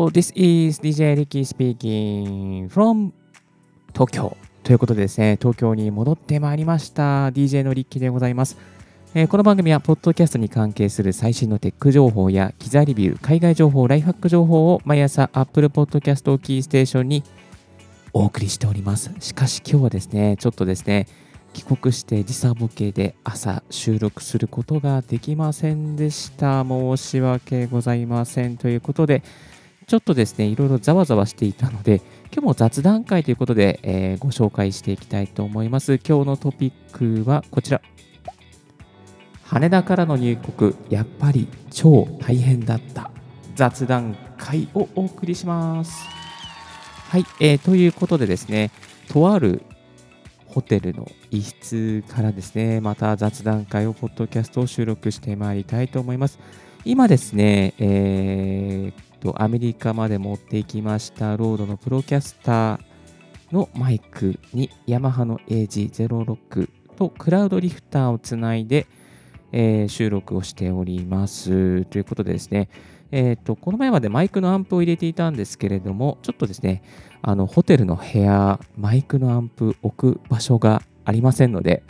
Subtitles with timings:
[0.00, 3.12] Hello, this is DJ Ricky speaking from
[3.92, 4.34] 東京。
[4.62, 7.28] ということでですね、東京に戻ってまいりました。
[7.28, 8.56] DJ のリッキーでございます。
[9.14, 17.22] えー、この番組は、ポッドキャストに関係する最新のテック情報や、機材レビュー、海外情報、ライフハック情報を毎朝 Apple Podcast をキーステーションに
[18.14, 19.10] お送りしております。
[19.20, 21.08] しかし今日はですね、ちょっとですね、
[21.52, 26.64] 帰国して時差ボケで朝収録することができませんでした。
[26.64, 28.56] 申し訳ございません。
[28.56, 29.22] ということで、
[29.90, 32.00] ちょっとですね、いろいろざわざわしていたので、
[32.32, 35.98] 今日も雑談会ということで、えー、ご紹介していきたいと思います。
[35.98, 37.82] 今日のトピックはこちら。
[39.42, 43.10] 羽田からの入国、やっぱり超大変だった。
[43.56, 46.06] 雑談会をお送りします。
[47.08, 48.70] はい、えー、ということでですね、
[49.08, 49.64] とある
[50.46, 56.38] ホテルの一室からですね、また雑談会を、ポッドキャストを収録してまいりたいと思います。
[56.84, 62.80] 今ですね、えー、と、アメリカまで持っていきました RODE の PROCASTER
[63.52, 68.86] のマイクにヤマハの AG06 と Cloudlifter をつないで、
[69.52, 71.84] えー、収録をしております。
[71.86, 72.68] ということでですね、
[73.12, 76.82] えーと、この前までマイクのアンプを入れていたんですけれども、ちょっとですね、
[77.22, 81.82] あのホテルの部屋、マイクのアンプ置く場所がありませんので、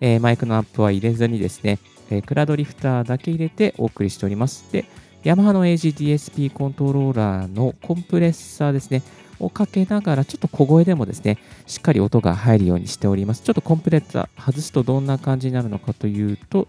[0.00, 1.78] えー、マイクのアンプは入れずにですね、
[2.10, 4.72] えー、クラウドリフターだけ入れてお送りしております。
[4.72, 4.86] で、
[5.24, 9.02] ヤマハの AGDSP コントローラーのコンプレッサーですね、
[9.38, 13.42] をかけながら、ちょっと小声でもですね、しっかり音が入るようにしております。
[13.42, 16.66] ちょっとコンプレッサー外すとどんな感じになるのかというと、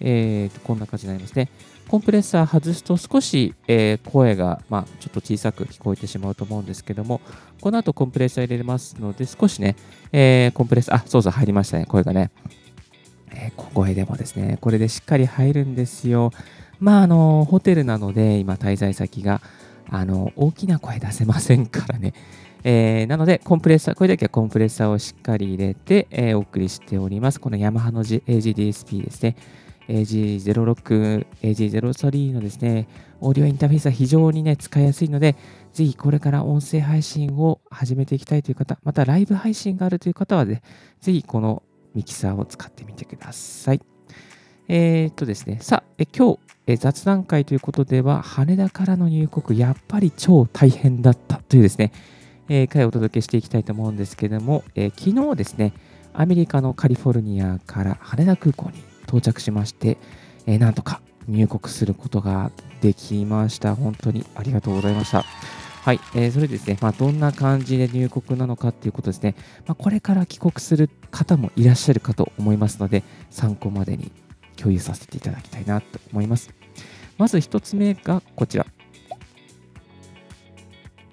[0.00, 1.48] えー、とこんな感じになりますね。
[1.86, 7.20] コンプレッサー外すと少し、えー、声が、まあ、ちょっと小さく聞こえてしまうと思うんですけども、
[7.60, 9.76] この後コンプレッサー入れますので、少しね、
[10.10, 12.32] えー、コンプレッサー、あ、そうそう入りましたね、声がね。
[13.30, 16.32] えー、小声でもですね、これでしっかり入るんですよ。
[16.84, 19.40] まあ、あの、ホテルなので、今、滞在先が、
[19.88, 22.12] あの、大きな声出せませんからね。
[22.62, 27.40] えー、なので、コンプレッサー、これだけはコンプレッサーをしっかり入れて、えー、お送りしております。
[27.40, 29.34] このヤマハの AGDSP ですね。
[29.88, 32.86] AG06、AG03 のですね、
[33.22, 35.36] オーディオインターフェースは非常にね、使いやすいので、
[35.72, 40.60] ぜひこれから音声配信を始めていきたいという方、またライブ配信があるという方はね、
[41.00, 41.62] ぜひこの
[41.94, 43.93] ミキサーを使ってみてください。
[44.68, 51.92] えー、っとですね、さあ、え今日え、雑談会ということでは、羽田からの入国、やっぱり超大変だったというですね、
[52.48, 55.74] えー、回をお届けしていきたいと思うんですけども、えー、昨日ですね、
[56.14, 59.98] アメリカのカリフォルニアから羽田空港に到着しまして、
[60.46, 62.50] えー、なんとか入国することが
[62.80, 63.74] できました。
[63.74, 65.24] 本当にありがとうございました。
[65.82, 69.34] はい、えー、それでですね、まあ、どんな感じで入国なのかっていうことですね、
[69.66, 74.10] まあ、これから帰国する方もいらっしゃるかと思いますので、参考までに
[74.56, 76.54] 共有させていただきたいなと思います。
[77.18, 78.66] まず1つ目がこちら。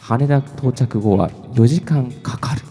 [0.00, 2.62] 羽田到着後は4時間かかる。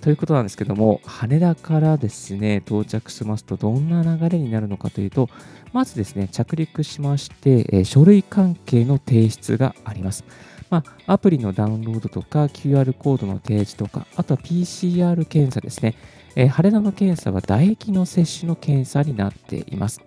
[0.00, 5.30] ということなんですけども、羽田からですね、到着しますと、どんな流れになるのかというと、
[5.72, 10.24] まずですね、着陸しまして、え書類関係の提出があります。
[10.68, 15.94] まあ、アプリのダウンロードとか、QR コードの提示とか、あとは PCR 検査ですね。
[16.36, 20.00] えー、羽田の検査は唾液の摂取の検査になっています。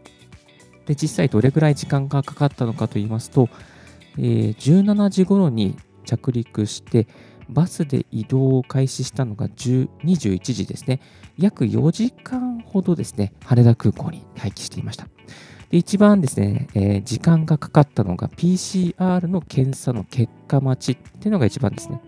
[0.85, 3.49] で、実際どれぐらい時間がかかったのかと言いますと、
[4.17, 7.07] えー、17時頃に着陸して、
[7.49, 10.99] バスで移動を開始したのが21時ですね。
[11.37, 15.07] 約4時間ほどですね、羽田空港に待機していました。
[15.69, 22.01] で一番ですね、えー、時間がかかったのが PCR の検査の結果待ちっていうのが一番ですね、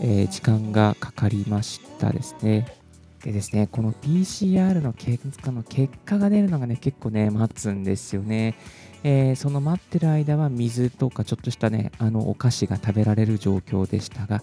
[0.00, 2.81] えー、時間がかかりましたですね。
[3.24, 8.56] でですね、この PCR の検査の結果が出るのがね、結構ね、待つんですよね。
[9.04, 14.42] えー、その待ってる間は水とかちょっとしたね、あのお菓子が食べられる状況でしたが、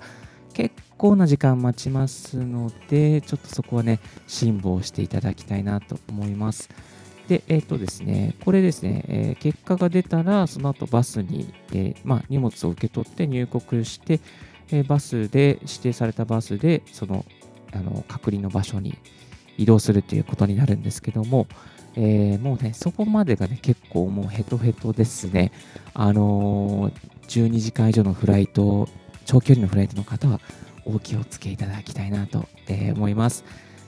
[0.53, 6.69] 結構な時間待ちますので、ちょっとそこはね、辛抱していただきたいなと思います。
[7.27, 14.19] で、えっ、ー、とですね、これですね、えー、結果が出たら、その後バスに、えー、まあ、荷物を受け取って入国して、
[14.71, 17.25] えバスで、指定されたバスで、その、
[17.73, 18.97] あの、隔離の場所に
[19.57, 21.47] 移動するということになるんですけども、
[21.95, 25.51] えー、もうね、そこまでがね、結構もうヘトヘトですね。
[25.93, 28.87] あのー、12時間以上のフライト、
[29.25, 30.39] 長距離のフライトの方は
[30.85, 33.43] お気をつけいただきたいなと、えー、思います。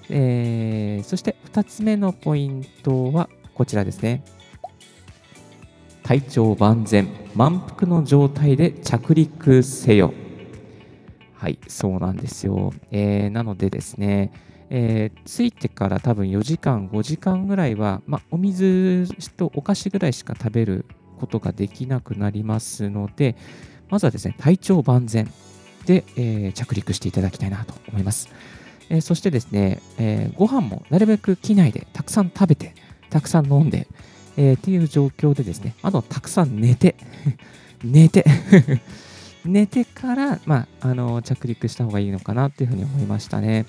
[0.10, 4.24] えー、そして2つ目のポイントはこちらですね。
[6.04, 10.14] 体調万全、満腹の状態で着陸せよ。
[11.42, 12.72] はい、そうなんですよ。
[12.92, 14.32] えー、なのでですね、
[14.70, 19.08] えー、着いてから多分4時間、5時間ぐらいは、まあ、お水
[19.38, 20.86] とお菓子ぐらいしか食べる
[21.20, 23.36] ことができなくなりますので、
[23.90, 25.34] まずはですね、体調万全
[25.88, 28.30] で、えー、着陸していただきたいなと思います。
[28.92, 32.76] えー、そしてですね、えー、ご飯もなるべく機内でたくさん食べて、
[33.10, 33.88] たくさん飲んで、
[34.38, 36.96] えー、っていう状況でですね、あとたくさん寝て、
[37.84, 38.26] 寝て
[39.46, 43.66] 寝てから、まあ、あの着陸した方がいいのかなっていうふうに思いましたね。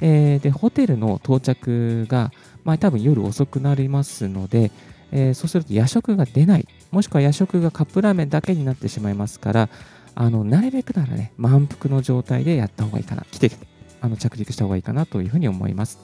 [0.00, 2.32] えー、で、ホテルの到着が、
[2.64, 4.70] まあ、多分夜遅くなりますので、
[5.12, 9.68] えー、そうすると夜食が出ない、もしくは夜食がカップラーメンだけになってしまいますから、
[10.16, 13.50] あのなるべくならね、満腹の状態でやった方がいいかな、来て
[14.00, 15.98] あの着陸した方がいいかなというふうに思います。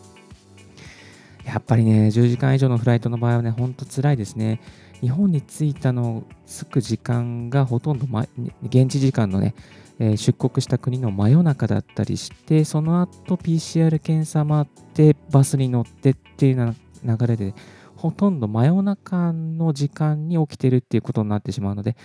[1.45, 4.61] やっぱりね、10時間以上のフライトの場合はね、ほんと辛いですね。
[5.01, 8.27] 日本に着いたの着く時間がほとんど、ま、
[8.63, 9.55] 現地時間のね、
[9.99, 17.55] えー、出国した国の真夜中だったりして、その後 PCR 検査待って、バスに乗ってっていう流れで、
[17.97, 21.97] ほとんど真夜中の時間に起きてるっていうことになってしまうので、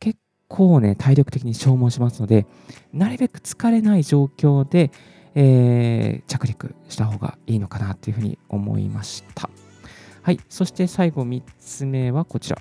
[0.00, 0.18] 結
[0.48, 2.46] 構ね、体力的に消耗しますので、
[2.92, 4.90] なるべく疲れない状況で、
[5.38, 9.50] えー、着陸した方がいいのかなというふうに思いました。
[10.22, 10.40] はい。
[10.48, 12.58] そして最後3つ目はこちら。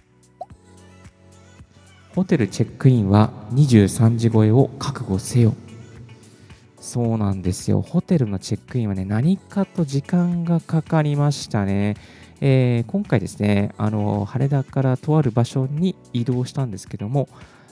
[2.13, 5.56] ホテルチェックインは23時超えを覚悟せよ。
[6.80, 7.81] そうなんですよ。
[7.81, 11.95] ホテルのチェックインはね、何かと時間がかかりましたね。
[12.42, 17.30] えー、今回ですね、あの羽田からとある場所に移動したんですけども、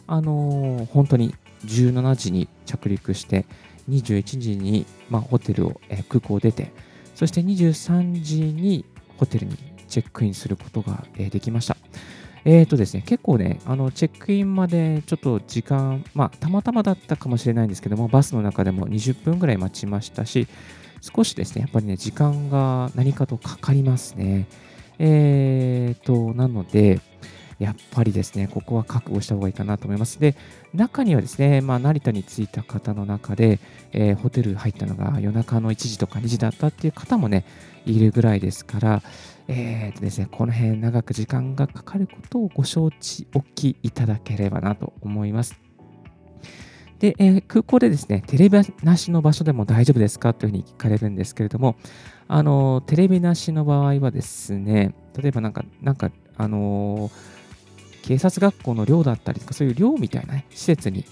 [0.08, 1.36] あのー、本当に
[1.66, 3.46] 17時に着陸して、
[3.90, 6.72] 21時に、まあ、ホテルを、えー、空港を出て、
[7.16, 8.86] そして23時に
[9.18, 9.58] ホテルに
[9.88, 11.78] チェックインすることが、えー、できました。
[12.46, 20.48] え、ー、とですね、結構ね、あのチェックインまでちょっと時間、まあ、たまたまだったかもしれないんですけども、バスの中でも20分ぐらい待ちましたし、
[21.02, 24.48] 少しですね、やっぱりね、時間が何かとかかりますね。
[25.00, 27.00] えっ、ー、と、なので、
[27.60, 30.20] やっぱりですね、ここは覚悟した方がいいかなと思います。
[30.20, 30.36] で、
[30.74, 33.60] 中にはですね、まあ、成田に着いた方の中で、
[33.92, 37.46] えー、ホテル入ったのが夜中の1時とか2時だったっていう方もね、
[37.86, 39.02] いるぐらいですから、
[39.48, 45.60] えーとですね、この辺長く時間がかかることをご承知おきいただければなと思います。
[47.00, 51.76] で、えー、空港でですね、テレビなしの場所でも大丈夫ですかというふうに聞かれるんですけれども、
[52.30, 57.34] あのテレビなしの場合はですね、例えばなんか、なんか、あのー
[58.04, 61.06] 警察学校の寮だったりとか、そういう寮みたいな、ね、施設に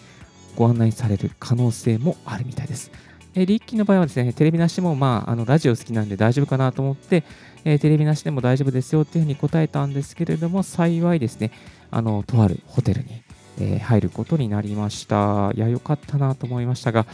[0.56, 2.92] ご案内される可能性もあるみたいです。
[3.34, 7.24] えリッキーの場合はですね、テレビなしも、まあ、あのラジオ好きなんで大丈夫かなと思って、
[7.64, 11.52] えー、テレビなしでも大丈夫ですよっていうふうに答えたんですけれども、幸いですね、
[11.92, 13.24] あのとあるホテルに、
[13.58, 15.52] えー、入ることになりました。
[15.56, 17.06] いや、よかったなと思いましたが、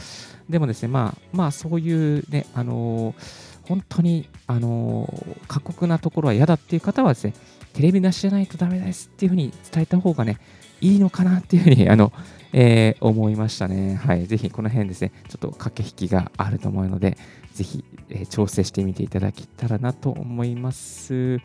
[0.50, 5.11] でもですね、まあ、まあ、そういうね、あのー本当に、あの
[5.47, 7.33] 過酷なところは嫌だっていう方はですね、
[7.73, 10.37] テレビなしじゃないとダメですっていうふうに伝えた方がね、
[10.81, 12.11] いいのかなっていうふうに、あの、
[12.53, 13.95] えー、思いましたね。
[13.95, 14.25] はい。
[14.25, 17.17] ぜひこの辺ですね、ちょっと駆け引きがあると思うので、
[17.53, 21.41] ぜひ、えー、調整してみていただけたらなと思います。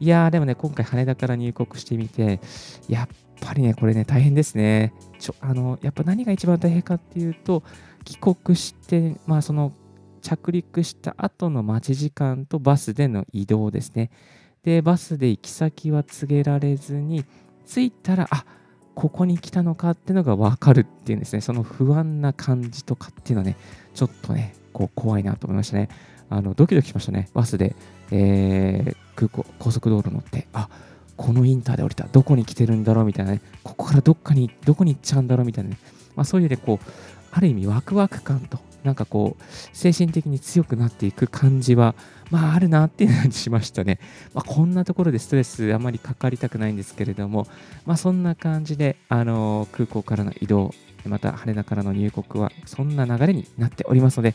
[0.00, 2.40] いやー、でもね、今回羽田から入国してみて、
[2.88, 3.08] やっ
[3.40, 4.92] ぱりね、これね、大変ですね。
[5.18, 7.62] ちょあのやっぱ何が一番大変かっていうと、
[8.04, 9.72] 帰国して、まあ、その
[10.20, 14.10] 着陸した後の待ち時間とバスでの移動ですね。
[14.62, 17.24] で、バスで行き先は告げられずに、
[17.66, 18.44] 着いたら、あ
[18.94, 21.40] ここに来たのかっていうのが分かるっていうんですね。
[21.40, 23.56] その不安な感じとかっていうのはね、
[23.94, 25.88] ちょっとね、こう怖いなと思いましたね。
[26.28, 27.28] あのドキドキしましたね。
[27.32, 27.74] バスで、
[28.10, 30.68] えー、空港、高速道路乗って、あ
[31.16, 35.78] このインターで降りた、どこに来てるんだろうみたいなね、ここからどっかに、どこに行っちゃうんだろうみたいなね、
[36.16, 36.86] まあ、そういうね、こう、
[37.30, 41.94] ある意味ワクワク感となんかこう、精神的に強くなっていく感じは、
[42.30, 43.98] まああるなっていう感じしましたね。
[44.34, 47.46] まあ、こんなところでストレスあまりかかりたくないんですけれども、
[47.86, 50.72] まあそんな感じで、あの空港からの移動、
[51.04, 54.34] また羽田からの入国はそんな流れになっておりますので、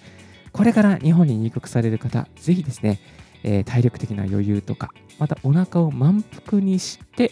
[0.52, 3.00] これから日本に入国される方、ぜひですね、
[3.44, 7.32] えー、体力的な余裕とか、またお腹を満腹にして、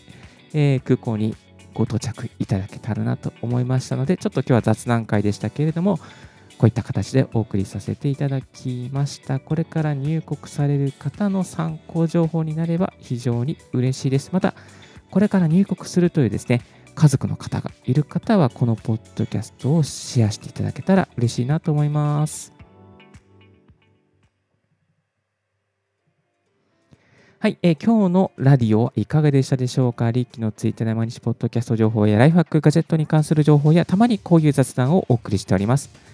[0.54, 1.36] えー、空港に
[1.74, 6.00] ご到着いただけたらなと思いましたので、ちょっと今日は雑談会でしたけれども、
[6.58, 9.40] こういった形でお送りさせていただきました。
[9.40, 14.30] これから入国される方の参考情報になれば非常に嬉しいです。
[14.32, 14.54] また、
[15.12, 16.62] これから入国するというですね、
[16.96, 22.54] 家族の方がいる方は、このポッドキャストをシェアしていただけたら嬉しいなと思います。
[27.40, 30.12] はい、えー、今日のラディオはいかがでしたでしょうか？
[30.12, 36.13] リッキーのツイッターで毎日ポッドキャスト情報やライフハックガジェットに関する情報やたまにこういう雑談をお送りしております。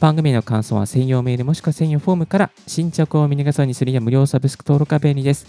[0.00, 5.46] 番組の感想は専用メールもしくは専用フォームから新着を見逃さにするや無料サブスク登録は便利です。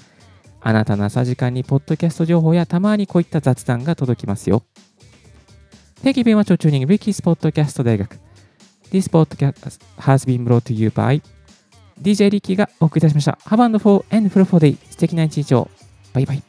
[0.62, 4.64] あなたの朝時間にポッドキャスト情報やたまにこういった雑談が届きますよ。
[6.04, 8.20] Thank you very much for tuning Ricky's Podcast 大学。
[8.92, 11.22] This podcast has been brought to you by
[12.02, 13.38] DJ リッキーがお送りいたしました。
[13.46, 14.78] Have a wonderful and fruitful day.
[14.90, 15.70] 素敵な一日を。
[16.14, 16.49] バイバイ。